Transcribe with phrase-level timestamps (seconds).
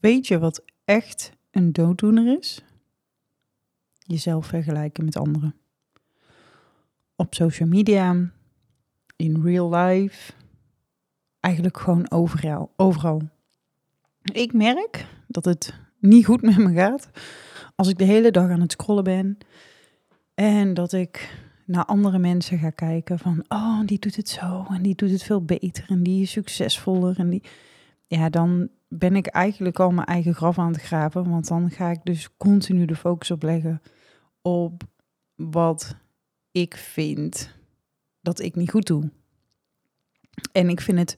[0.00, 2.64] Weet je wat echt een dooddoener is?
[3.98, 5.54] Jezelf vergelijken met anderen.
[7.16, 8.30] Op social media,
[9.16, 10.32] in real life,
[11.40, 12.72] eigenlijk gewoon overal.
[12.76, 13.22] overal.
[14.22, 17.10] Ik merk dat het niet goed met me gaat
[17.74, 19.38] als ik de hele dag aan het scrollen ben
[20.34, 24.82] en dat ik naar andere mensen ga kijken van, oh, die doet het zo en
[24.82, 27.42] die doet het veel beter en die is succesvoller en die,
[28.06, 31.90] ja, dan ben ik eigenlijk al mijn eigen graf aan het graven, want dan ga
[31.90, 33.82] ik dus continu de focus op leggen
[34.42, 34.82] op
[35.34, 35.96] wat
[36.50, 37.54] ik vind
[38.20, 39.10] dat ik niet goed doe.
[40.52, 41.16] En ik vind het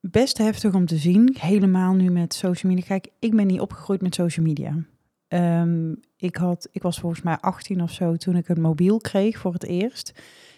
[0.00, 2.86] best heftig om te zien, helemaal nu met social media.
[2.86, 4.84] Kijk, ik ben niet opgegroeid met social media.
[5.28, 9.38] Ehm, ik, had, ik was volgens mij 18 of zo toen ik een mobiel kreeg
[9.38, 10.12] voor het eerst.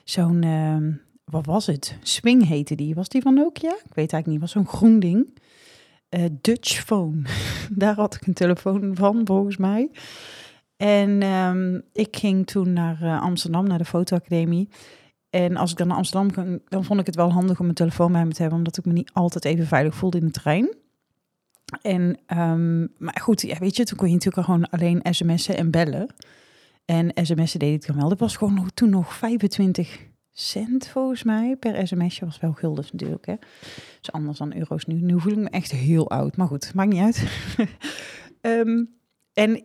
[0.05, 0.92] Zo'n, ehm,
[1.24, 1.97] wat was het?
[2.02, 2.95] Swing heette die.
[2.95, 3.70] Was die van Nokia?
[3.70, 4.41] Ik weet eigenlijk niet.
[4.41, 5.38] Was zo'n groen ding.
[6.10, 7.23] Uh, Dutch phone.
[7.70, 9.91] Daar had ik een telefoon van, volgens mij.
[10.77, 14.69] En um, ik ging toen naar uh, Amsterdam, naar de fotoacademie.
[15.31, 17.77] En als ik dan naar Amsterdam ging, dan vond ik het wel handig om mijn
[17.77, 20.33] telefoon bij me te hebben, omdat ik me niet altijd even veilig voelde in de
[20.33, 20.75] trein.
[21.83, 25.70] En, um, maar goed, ja, weet je, toen kon je natuurlijk gewoon alleen sms'en en
[25.70, 26.14] bellen.
[26.84, 28.08] En sms'en deed ik dan wel.
[28.08, 32.25] Dat was gewoon nog, toen nog 25 cent volgens mij per sms'je.
[32.25, 33.34] Was wel guldens natuurlijk, hè.
[34.00, 34.95] is anders dan euro's nu.
[34.95, 37.25] Nu voel ik me echt heel oud, maar goed, maakt niet uit.
[38.41, 38.89] um,
[39.33, 39.64] en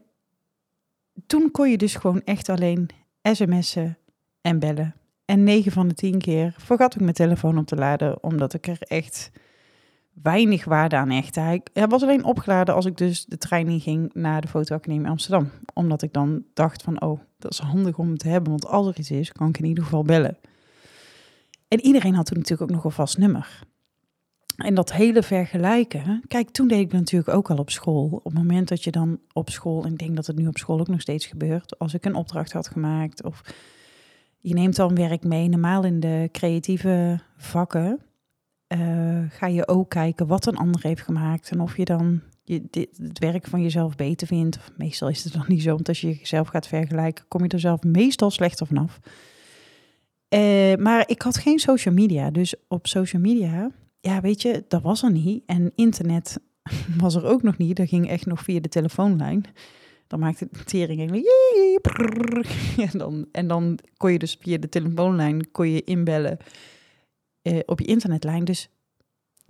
[1.28, 2.90] toen kon je dus gewoon echt alleen
[3.22, 3.98] sms'en
[4.42, 4.96] en bellen.
[5.26, 8.68] En 9 van de 10 keer vergat ik mijn telefoon op te laden, omdat ik
[8.68, 9.32] er echt
[10.22, 11.36] weinig waarde aan hecht.
[11.36, 15.50] Hij, was alleen opgeladen als ik dus de trein in ging naar de fotoacademie Amsterdam.
[15.74, 19.00] Omdat ik dan dacht van, oh, dat is handig om te hebben, want als er
[19.00, 20.38] iets is, kan ik in ieder geval bellen.
[21.76, 23.60] En iedereen had toen natuurlijk ook nog een vast nummer.
[24.56, 28.10] En dat hele vergelijken, kijk, toen deed ik natuurlijk ook al op school.
[28.12, 30.58] Op het moment dat je dan op school, en ik denk dat het nu op
[30.58, 33.42] school ook nog steeds gebeurt, als ik een opdracht had gemaakt of
[34.40, 38.00] je neemt dan werk mee, normaal in de creatieve vakken,
[38.68, 42.68] uh, ga je ook kijken wat een ander heeft gemaakt en of je dan je,
[42.70, 44.58] dit, het werk van jezelf beter vindt.
[44.58, 47.50] Of meestal is het dan niet zo, want als je jezelf gaat vergelijken, kom je
[47.50, 49.00] er zelf meestal slechter vanaf.
[50.36, 54.82] Uh, maar ik had geen social media, dus op social media, ja, weet je, dat
[54.82, 55.44] was er niet.
[55.46, 56.40] En internet
[56.98, 59.44] was er ook nog niet, dat ging echt nog via de telefoonlijn.
[60.08, 61.24] Dan maakte de tering.
[62.78, 66.38] En dan, en dan kon je dus via de telefoonlijn kon je inbellen
[67.42, 68.46] uh, op je internetlijn.
[68.46, 68.70] Dus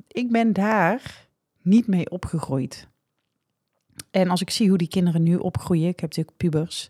[0.07, 1.28] ik ben daar
[1.62, 2.88] niet mee opgegroeid.
[4.12, 6.90] En als ik zie hoe die kinderen nu opgroeien, ik heb natuurlijk pubers,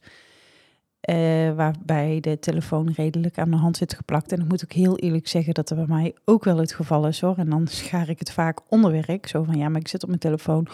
[1.09, 4.31] uh, waarbij de telefoon redelijk aan de hand zit geplakt.
[4.31, 7.07] En ik moet ook heel eerlijk zeggen dat er bij mij ook wel het geval
[7.07, 7.37] is hoor.
[7.37, 9.27] En dan schaar ik het vaak onder werk.
[9.27, 10.67] Zo van ja, maar ik zit op mijn telefoon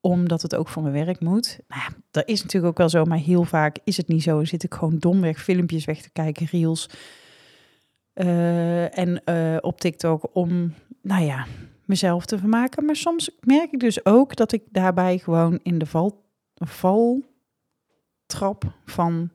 [0.00, 1.58] omdat het ook voor mijn werk moet.
[1.68, 4.36] Nou dat is natuurlijk ook wel zo, maar heel vaak is het niet zo.
[4.36, 6.88] Dan zit ik gewoon domweg filmpjes weg te kijken, reels.
[8.14, 11.46] Uh, en uh, op TikTok om, nou ja,
[11.84, 12.84] mezelf te vermaken.
[12.84, 17.22] Maar soms merk ik dus ook dat ik daarbij gewoon in de val, val
[18.26, 19.30] trap van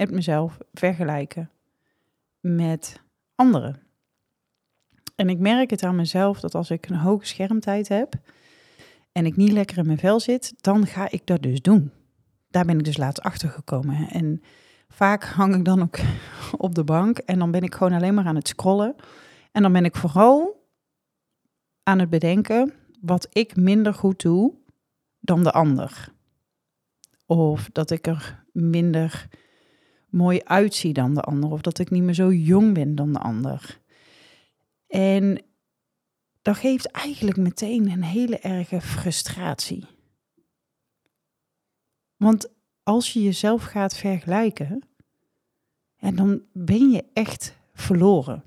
[0.00, 1.50] het mezelf vergelijken
[2.40, 3.00] met
[3.34, 3.82] anderen.
[5.14, 8.14] En ik merk het aan mezelf dat als ik een hoge schermtijd heb
[9.12, 11.92] en ik niet lekker in mijn vel zit, dan ga ik dat dus doen.
[12.50, 14.08] Daar ben ik dus laatst achter gekomen.
[14.10, 14.42] En
[14.88, 15.98] vaak hang ik dan ook
[16.66, 18.94] op de bank en dan ben ik gewoon alleen maar aan het scrollen.
[19.52, 20.66] En dan ben ik vooral
[21.82, 24.54] aan het bedenken wat ik minder goed doe
[25.20, 26.08] dan de ander.
[27.26, 29.28] Of dat ik er minder
[30.10, 31.50] mooi uitzie dan de ander.
[31.50, 33.80] Of dat ik niet meer zo jong ben dan de ander.
[34.86, 35.42] En
[36.42, 39.86] dat geeft eigenlijk meteen een hele erge frustratie.
[42.16, 42.48] Want
[42.82, 44.82] als je jezelf gaat vergelijken,
[45.96, 48.44] en dan ben je echt verloren.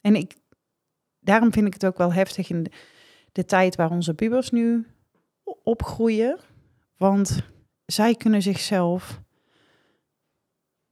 [0.00, 0.36] En ik,
[1.20, 2.70] daarom vind ik het ook wel heftig in de,
[3.32, 4.86] de tijd waar onze pubers nu
[5.62, 6.38] opgroeien.
[6.96, 7.42] Want
[7.92, 9.20] zij kunnen zichzelf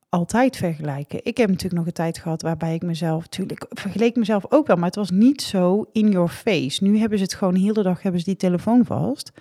[0.08, 1.24] altijd vergelijken.
[1.24, 4.76] Ik heb natuurlijk nog een tijd gehad waarbij ik mezelf, natuurlijk, vergeleek mezelf ook wel,
[4.76, 6.84] maar het was niet zo in your face.
[6.84, 9.32] Nu hebben ze het gewoon de hele dag, hebben ze die telefoon vast.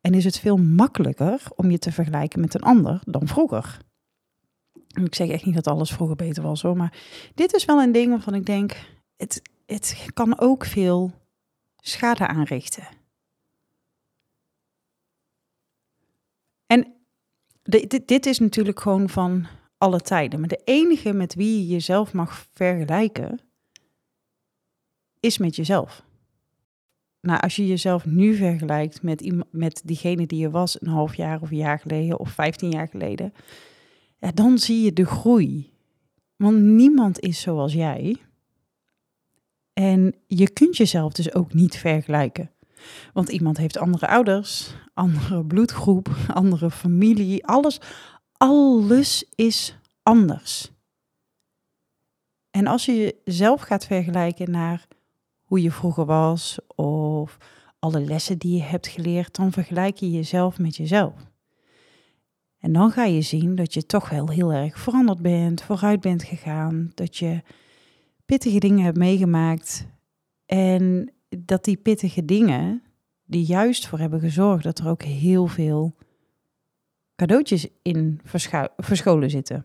[0.00, 3.78] En is het veel makkelijker om je te vergelijken met een ander dan vroeger.
[5.02, 6.98] ik zeg echt niet dat alles vroeger beter was hoor, maar
[7.34, 8.76] dit is wel een ding waarvan ik denk,
[9.16, 11.12] het, het kan ook veel
[11.76, 12.88] schade aanrichten.
[16.68, 16.94] En
[17.68, 19.46] dit, dit is natuurlijk gewoon van
[19.78, 20.40] alle tijden.
[20.40, 23.40] Maar de enige met wie je jezelf mag vergelijken,
[25.20, 26.06] is met jezelf.
[27.20, 31.40] Nou, als je jezelf nu vergelijkt met, met diegene die je was een half jaar
[31.40, 33.32] of een jaar geleden of 15 jaar geleden,
[34.18, 35.72] ja, dan zie je de groei.
[36.36, 38.16] Want niemand is zoals jij.
[39.72, 42.50] En je kunt jezelf dus ook niet vergelijken.
[43.12, 47.80] Want iemand heeft andere ouders, andere bloedgroep, andere familie, alles,
[48.32, 50.70] alles is anders.
[52.50, 54.86] En als je jezelf gaat vergelijken naar
[55.44, 57.36] hoe je vroeger was of
[57.78, 61.14] alle lessen die je hebt geleerd, dan vergelijk je jezelf met jezelf.
[62.58, 66.22] En dan ga je zien dat je toch wel heel erg veranderd bent, vooruit bent
[66.22, 67.42] gegaan, dat je
[68.24, 69.86] pittige dingen hebt meegemaakt
[70.46, 72.82] en dat die pittige dingen
[73.24, 75.94] die juist voor hebben gezorgd dat er ook heel veel
[77.16, 78.20] cadeautjes in
[78.76, 79.64] verscholen zitten.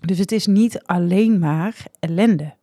[0.00, 2.54] Dus het is niet alleen maar ellende.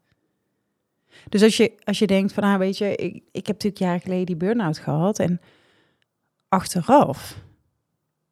[1.29, 4.01] Dus als je, als je denkt van, ah, weet je, ik, ik heb natuurlijk jaren
[4.01, 5.41] geleden die burn-out gehad en
[6.47, 7.41] achteraf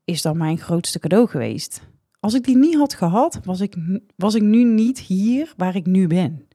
[0.04, 1.82] is dat mijn grootste cadeau geweest.
[2.20, 3.76] Als ik die niet had gehad, was ik,
[4.16, 6.48] was ik nu niet hier waar ik nu ben.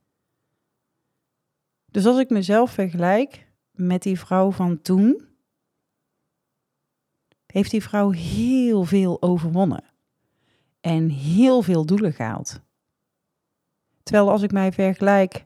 [1.90, 5.28] Dus als ik mezelf vergelijk met die vrouw van toen,
[7.46, 9.84] heeft die vrouw heel veel overwonnen
[10.80, 12.60] en heel veel doelen gehaald.
[14.02, 15.44] Terwijl als ik mij vergelijk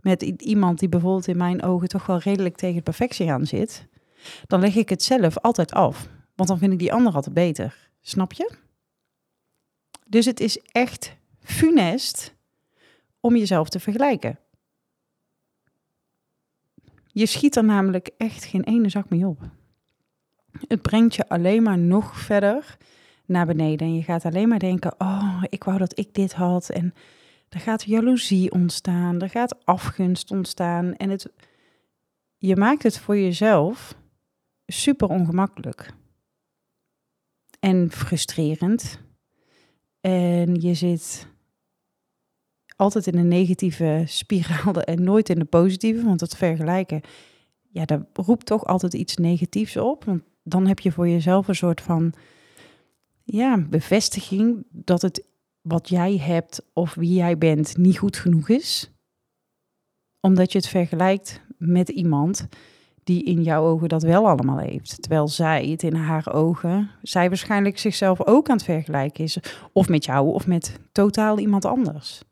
[0.00, 3.86] met iemand die bijvoorbeeld in mijn ogen toch wel redelijk tegen perfectie aan zit,
[4.46, 6.08] dan leg ik het zelf altijd af.
[6.34, 7.90] Want dan vind ik die ander altijd beter.
[8.00, 8.50] Snap je?
[10.06, 12.34] Dus het is echt funest
[13.20, 14.38] om jezelf te vergelijken.
[17.16, 19.40] Je schiet er namelijk echt geen ene zak mee op.
[20.68, 22.76] Het brengt je alleen maar nog verder
[23.26, 23.86] naar beneden.
[23.86, 26.70] En je gaat alleen maar denken: Oh, ik wou dat ik dit had.
[26.70, 26.94] En
[27.48, 30.94] er gaat jaloezie ontstaan, er gaat afgunst ontstaan.
[30.94, 31.32] En het,
[32.36, 33.96] je maakt het voor jezelf
[34.66, 35.92] super ongemakkelijk.
[37.60, 39.00] En frustrerend.
[40.00, 41.28] En je zit
[42.76, 46.04] altijd in een negatieve spiraal en nooit in de positieve.
[46.04, 47.00] Want het vergelijken,
[47.68, 50.04] ja, dat roept toch altijd iets negatiefs op.
[50.04, 52.12] Want dan heb je voor jezelf een soort van
[53.24, 55.24] ja, bevestiging dat het
[55.60, 58.90] wat jij hebt of wie jij bent niet goed genoeg is.
[60.20, 62.48] Omdat je het vergelijkt met iemand
[63.04, 65.02] die in jouw ogen dat wel allemaal heeft.
[65.02, 69.38] Terwijl zij het in haar ogen, zij waarschijnlijk zichzelf ook aan het vergelijken is.
[69.72, 72.22] Of met jou of met totaal iemand anders.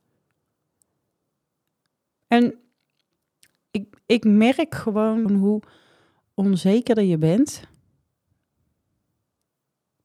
[2.35, 2.55] En
[3.71, 5.63] ik, ik merk gewoon hoe
[6.35, 7.63] onzekerder je bent,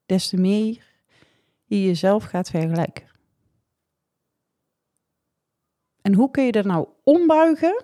[0.05, 0.87] des te meer
[1.65, 3.07] je jezelf gaat vergelijken.
[6.01, 7.83] En hoe kun je er nou ombuigen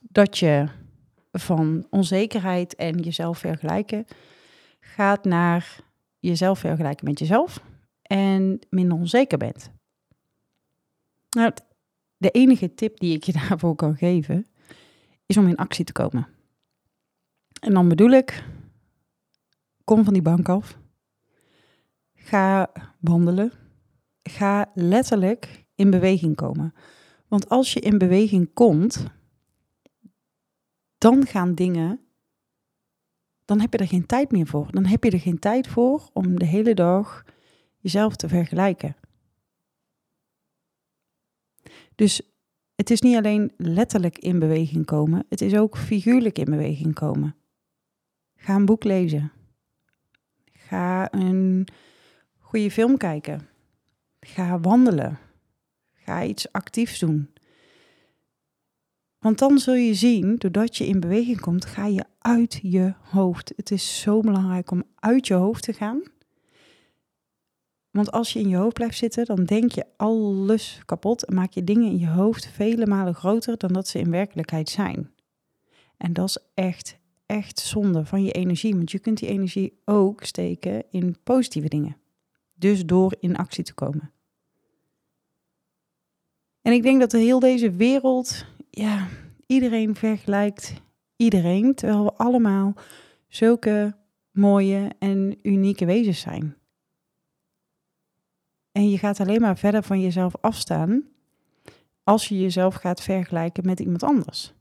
[0.00, 0.68] dat je
[1.32, 4.06] van onzekerheid en jezelf vergelijken
[4.80, 5.80] gaat naar
[6.18, 7.62] jezelf vergelijken met jezelf
[8.02, 9.70] en minder onzeker bent?
[11.30, 11.52] Nou,
[12.24, 14.46] de enige tip die ik je daarvoor kan geven
[15.26, 16.28] is om in actie te komen.
[17.60, 18.44] En dan bedoel ik,
[19.84, 20.78] kom van die bank af.
[22.14, 23.52] Ga wandelen.
[24.22, 26.74] Ga letterlijk in beweging komen.
[27.28, 29.06] Want als je in beweging komt,
[30.98, 32.00] dan gaan dingen,
[33.44, 34.72] dan heb je er geen tijd meer voor.
[34.72, 37.24] Dan heb je er geen tijd voor om de hele dag
[37.78, 38.96] jezelf te vergelijken.
[41.94, 42.20] Dus
[42.74, 47.36] het is niet alleen letterlijk in beweging komen, het is ook figuurlijk in beweging komen.
[48.36, 49.32] Ga een boek lezen.
[50.52, 51.66] Ga een
[52.38, 53.48] goede film kijken.
[54.20, 55.18] Ga wandelen.
[55.92, 57.28] Ga iets actiefs doen.
[59.18, 63.52] Want dan zul je zien, doordat je in beweging komt, ga je uit je hoofd.
[63.56, 66.02] Het is zo belangrijk om uit je hoofd te gaan.
[67.94, 71.52] Want als je in je hoofd blijft zitten, dan denk je alles kapot en maak
[71.52, 75.10] je dingen in je hoofd vele malen groter dan dat ze in werkelijkheid zijn.
[75.96, 80.24] En dat is echt, echt zonde van je energie, want je kunt die energie ook
[80.24, 81.96] steken in positieve dingen.
[82.54, 84.12] Dus door in actie te komen.
[86.62, 89.08] En ik denk dat de heel deze wereld, ja,
[89.46, 90.74] iedereen vergelijkt
[91.16, 92.74] iedereen, terwijl we allemaal
[93.28, 93.96] zulke
[94.30, 96.56] mooie en unieke wezens zijn.
[98.74, 101.04] En je gaat alleen maar verder van jezelf afstaan
[102.04, 104.52] als je jezelf gaat vergelijken met iemand anders.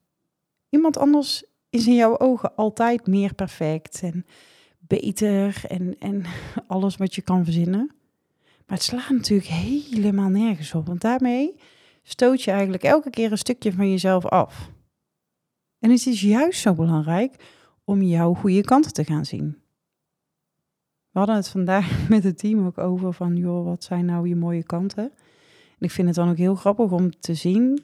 [0.69, 4.25] Iemand anders is in jouw ogen altijd meer perfect en
[4.79, 6.23] beter en, en
[6.67, 7.91] alles wat je kan verzinnen.
[8.65, 11.55] Maar het slaat natuurlijk helemaal nergens op, want daarmee
[12.03, 14.71] stoot je eigenlijk elke keer een stukje van jezelf af.
[15.79, 17.35] En het is juist zo belangrijk
[17.83, 19.62] om jouw goede kanten te gaan zien.
[21.13, 24.35] We hadden het vandaag met het team ook over van, joh, wat zijn nou je
[24.35, 25.11] mooie kanten?
[25.79, 27.83] En ik vind het dan ook heel grappig om te zien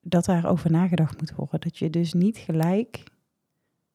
[0.00, 1.60] dat daarover nagedacht moet worden.
[1.60, 3.04] Dat je dus niet gelijk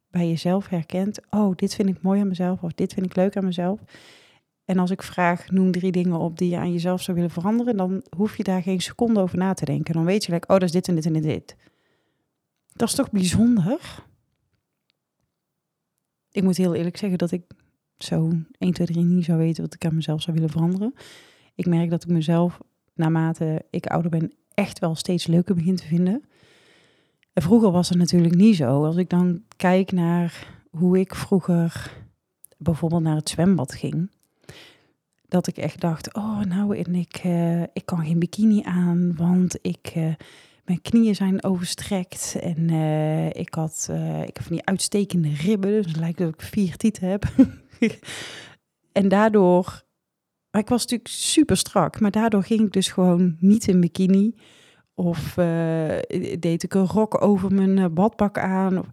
[0.09, 3.37] bij jezelf herkent, oh, dit vind ik mooi aan mezelf of dit vind ik leuk
[3.37, 3.79] aan mezelf.
[4.65, 7.77] En als ik vraag, noem drie dingen op die je aan jezelf zou willen veranderen,
[7.77, 9.93] dan hoef je daar geen seconde over na te denken.
[9.93, 11.55] Dan weet je, like, oh, dat is dit en dit en dit.
[12.73, 14.03] Dat is toch bijzonder?
[16.31, 17.43] Ik moet heel eerlijk zeggen dat ik
[17.97, 20.93] zo 1, 2, 3 niet zou weten wat ik aan mezelf zou willen veranderen.
[21.55, 22.59] Ik merk dat ik mezelf,
[22.93, 26.23] naarmate ik ouder ben, echt wel steeds leuker begin te vinden.
[27.33, 28.85] En vroeger was het natuurlijk niet zo.
[28.85, 31.93] Als ik dan kijk naar hoe ik vroeger
[32.57, 34.09] bijvoorbeeld naar het zwembad ging,
[35.27, 39.57] dat ik echt dacht, oh nou, en ik, uh, ik kan geen bikini aan, want
[39.61, 40.13] ik, uh,
[40.67, 43.87] mijn knieën zijn overstrekt en uh, ik, had,
[44.21, 47.25] ik heb van die uitstekende ribben, dus het lijkt dat ik vier tieten heb.
[48.91, 49.83] en daardoor,
[50.51, 54.35] ik was natuurlijk super strak, maar daardoor ging ik dus gewoon niet in bikini.
[54.93, 55.99] Of uh,
[56.39, 58.83] deed ik een rok over mijn uh, badpak aan.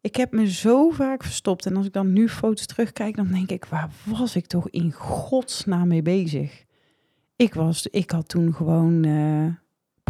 [0.00, 1.66] Ik heb me zo vaak verstopt.
[1.66, 4.92] En als ik dan nu foto's terugkijk, dan denk ik, waar was ik toch in
[4.92, 6.64] godsnaam mee bezig?
[7.36, 9.46] Ik, was, ik had toen gewoon uh,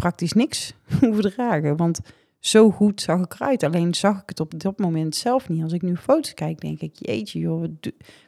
[0.01, 1.77] praktisch niks hoeven dragen.
[1.77, 1.99] Want
[2.39, 3.63] zo goed zag ik eruit.
[3.63, 5.63] Alleen zag ik het op dat moment zelf niet.
[5.63, 7.65] Als ik nu foto's kijk, denk ik, jeetje joh,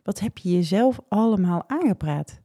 [0.03, 2.41] wat heb je jezelf allemaal aangepraat?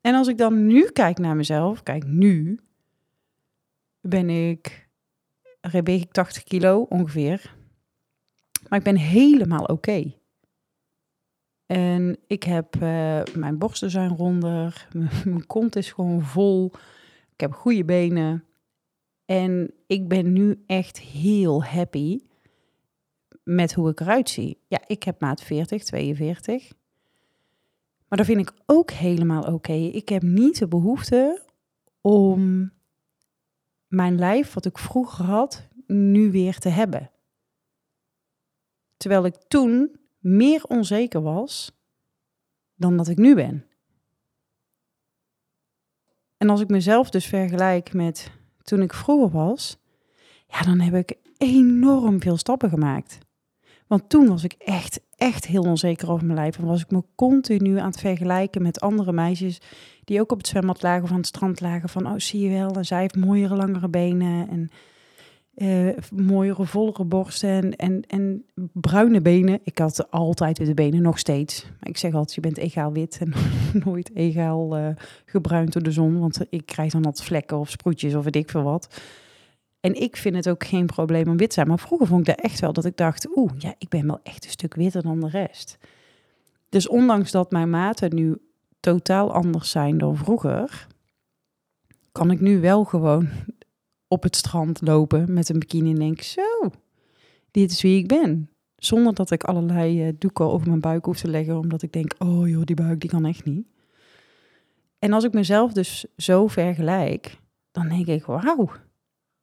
[0.00, 2.60] En als ik dan nu kijk naar mezelf, kijk nu,
[4.00, 4.88] ben ik,
[5.60, 7.56] weeg ik 80 kilo ongeveer.
[8.68, 10.14] Maar ik ben helemaal oké.
[11.66, 14.88] En ik heb, uh, mijn borsten zijn ronder,
[15.24, 16.72] mijn kont is gewoon vol.
[17.38, 18.44] Ik heb goede benen.
[19.24, 22.20] En ik ben nu echt heel happy
[23.42, 24.58] met hoe ik eruit zie.
[24.68, 26.72] Ja, ik heb maat 40, 42.
[28.08, 29.72] Maar dat vind ik ook helemaal oké.
[29.72, 31.42] Ik heb niet de behoefte
[32.00, 32.72] om
[33.86, 37.10] mijn lijf, wat ik vroeger had, nu weer te hebben.
[38.96, 41.78] Terwijl ik toen meer onzeker was
[42.74, 43.67] dan dat ik nu ben.
[46.38, 48.30] En als ik mezelf dus vergelijk met
[48.62, 49.78] toen ik vroeger was,
[50.46, 53.18] ja, dan heb ik enorm veel stappen gemaakt.
[53.86, 56.58] Want toen was ik echt, echt heel onzeker over mijn lijf.
[56.58, 59.60] En was ik me continu aan het vergelijken met andere meisjes
[60.04, 61.88] die ook op het zwembad lagen of aan het strand lagen.
[61.88, 64.70] Van, oh, zie je wel, en zij heeft mooiere, langere benen en
[65.58, 69.60] uh, mooiere, vollere borsten en, en, en bruine benen.
[69.64, 71.64] Ik had altijd witte benen, nog steeds.
[71.64, 73.32] Maar ik zeg altijd, je bent egaal wit en
[73.84, 74.88] nooit egaal uh,
[75.24, 76.18] gebruind door de zon.
[76.18, 79.00] Want ik krijg dan wat vlekken of sproetjes of weet ik veel wat.
[79.80, 81.68] En ik vind het ook geen probleem om wit te zijn.
[81.68, 84.20] Maar vroeger vond ik dat echt wel dat ik dacht, oeh, ja, ik ben wel
[84.22, 85.78] echt een stuk witter dan de rest.
[86.68, 88.36] Dus ondanks dat mijn maten nu
[88.80, 90.86] totaal anders zijn dan vroeger,
[92.12, 93.28] kan ik nu wel gewoon
[94.08, 96.70] op het strand lopen met een bikini en denk, zo,
[97.50, 98.50] dit is wie ik ben.
[98.76, 102.14] Zonder dat ik allerlei uh, doeken over mijn buik hoef te leggen, omdat ik denk,
[102.18, 103.66] oh joh, die buik die kan echt niet.
[104.98, 107.38] En als ik mezelf dus zo vergelijk,
[107.70, 108.70] dan denk ik, wauw,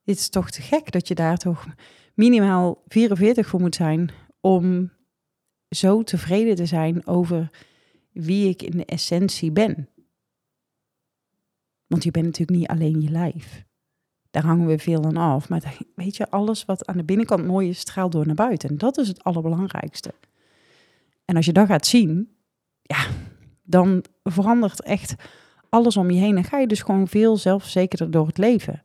[0.04, 1.66] dit is toch te gek dat je daar toch
[2.14, 4.92] minimaal 44 voor moet zijn om
[5.68, 7.50] zo tevreden te zijn over
[8.12, 9.88] wie ik in de essentie ben.
[11.86, 13.64] Want je bent natuurlijk niet alleen je lijf.
[14.36, 15.48] Daar hangen we veel aan af.
[15.48, 18.68] Maar weet je, alles wat aan de binnenkant mooi is, straalt door naar buiten.
[18.68, 20.14] En dat is het allerbelangrijkste.
[21.24, 22.36] En als je dat gaat zien,
[22.82, 23.06] ja,
[23.62, 25.14] dan verandert echt
[25.68, 26.36] alles om je heen.
[26.36, 28.84] En ga je dus gewoon veel zelfverzekerder door het leven.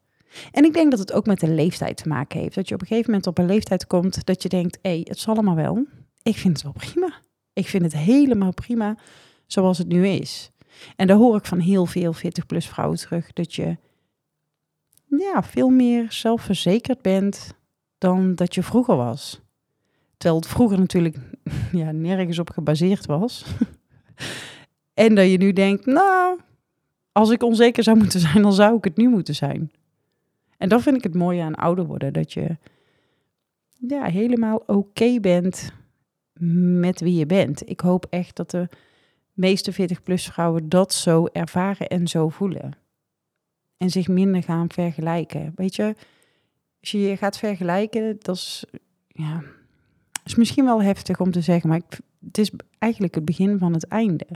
[0.51, 2.55] En ik denk dat het ook met de leeftijd te maken heeft.
[2.55, 5.01] Dat je op een gegeven moment op een leeftijd komt dat je denkt, hé, hey,
[5.03, 5.85] het zal allemaal wel.
[6.23, 7.13] Ik vind het wel prima.
[7.53, 8.97] Ik vind het helemaal prima
[9.47, 10.51] zoals het nu is.
[10.95, 13.77] En daar hoor ik van heel veel 40-plus vrouwen terug, dat je
[15.17, 17.53] ja, veel meer zelfverzekerd bent
[17.97, 19.41] dan dat je vroeger was.
[20.17, 21.15] Terwijl het vroeger natuurlijk
[21.71, 23.45] ja, nergens op gebaseerd was.
[24.93, 26.39] en dat je nu denkt, nou,
[27.11, 29.71] als ik onzeker zou moeten zijn, dan zou ik het nu moeten zijn.
[30.57, 32.13] En dat vind ik het mooie aan ouder worden.
[32.13, 32.57] Dat je
[33.87, 35.71] ja, helemaal oké bent
[36.79, 37.69] met wie je bent.
[37.69, 38.69] Ik hoop echt dat de
[39.33, 42.80] meeste 40-plus vrouwen dat zo ervaren en zo voelen.
[43.81, 45.53] En zich minder gaan vergelijken.
[45.55, 45.95] Weet je,
[46.79, 48.65] als je je gaat vergelijken, dat is,
[49.07, 49.43] ja,
[50.23, 53.73] is misschien wel heftig om te zeggen, maar ik, het is eigenlijk het begin van
[53.73, 54.27] het einde.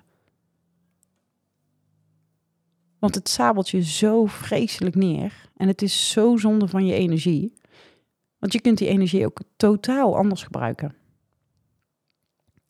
[3.00, 5.50] Want het sabelt je zo vreselijk neer.
[5.58, 7.54] En het is zo zonde van je energie.
[8.40, 10.96] Want je kunt die energie ook totaal anders gebruiken.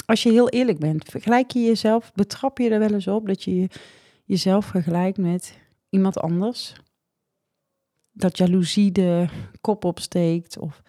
[0.06, 3.44] Als je heel eerlijk bent, vergelijk je jezelf, betrap je er wel eens op dat
[3.44, 3.70] je
[4.26, 5.64] jezelf vergelijkt met
[5.96, 6.74] iemand anders?
[8.12, 9.28] Dat jaloezie de
[9.62, 10.82] kop opsteekt of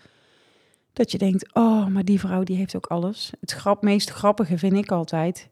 [0.92, 3.32] dat je denkt, oh, maar die vrouw die heeft ook alles.
[3.40, 5.50] Het grap, meest grappige vind ik altijd,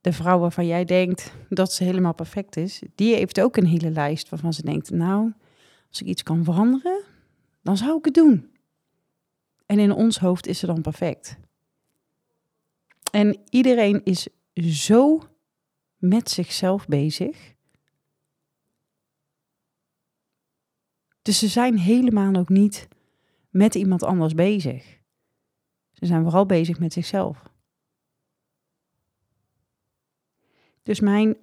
[0.00, 3.90] de vrouw waarvan jij denkt dat ze helemaal perfect is, die heeft ook een hele
[3.90, 5.32] lijst waarvan ze denkt, nou,
[5.88, 7.02] als ik iets kan veranderen,
[7.62, 8.50] dan zou ik het doen.
[9.66, 11.38] En in ons hoofd is ze dan perfect.
[13.12, 15.22] En iedereen is zo
[15.96, 17.54] met zichzelf bezig.
[21.22, 22.88] Dus ze zijn helemaal ook niet
[23.50, 24.98] met iemand anders bezig.
[25.92, 27.42] Ze zijn vooral bezig met zichzelf.
[30.82, 31.36] Dus mijn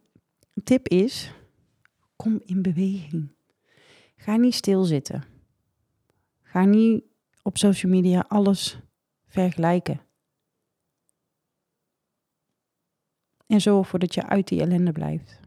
[0.64, 1.32] tip is:
[2.16, 3.36] kom in beweging.
[4.16, 5.24] Ga niet stilzitten.
[6.42, 7.04] Ga niet
[7.42, 8.80] op social media alles
[9.26, 10.02] vergelijken.
[13.46, 15.40] En zorg ervoor dat je uit die ellende blijft.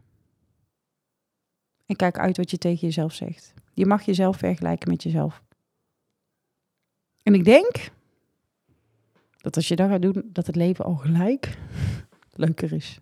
[1.85, 3.53] En kijk uit wat je tegen jezelf zegt.
[3.81, 5.43] Je mag jezelf vergelijken met jezelf.
[7.23, 7.91] En ik denk
[9.37, 11.57] dat als je dat gaat doen, dat het leven al gelijk
[12.43, 12.99] leuker is.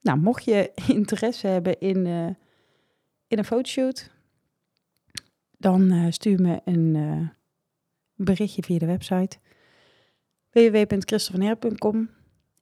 [0.00, 2.26] Nou, mocht je interesse hebben in, uh,
[3.26, 4.10] in een fotoshoot,
[5.58, 7.28] dan uh, stuur me een uh,
[8.14, 9.38] berichtje via de website
[10.50, 12.10] www.christelvanher.com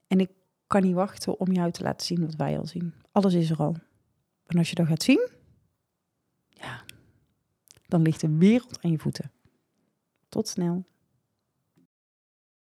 [0.06, 0.30] en ik
[0.66, 2.94] kan niet wachten om jou te laten zien wat wij al zien.
[3.12, 3.76] Alles is er al.
[4.46, 5.38] En als je dat gaat zien,
[6.60, 6.84] ja,
[7.88, 9.32] dan ligt de wereld aan je voeten.
[10.28, 10.84] Tot snel.